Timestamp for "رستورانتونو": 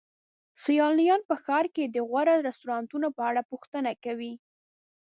2.47-3.07